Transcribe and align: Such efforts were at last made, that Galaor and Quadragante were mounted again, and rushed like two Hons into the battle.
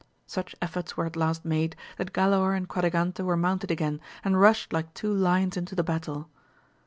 Such 0.25 0.55
efforts 0.63 0.97
were 0.97 1.05
at 1.05 1.15
last 1.15 1.45
made, 1.45 1.75
that 1.97 2.11
Galaor 2.11 2.57
and 2.57 2.67
Quadragante 2.67 3.23
were 3.23 3.37
mounted 3.37 3.69
again, 3.69 4.01
and 4.25 4.41
rushed 4.41 4.73
like 4.73 4.91
two 4.95 5.13
Hons 5.23 5.57
into 5.57 5.75
the 5.75 5.83
battle. 5.83 6.27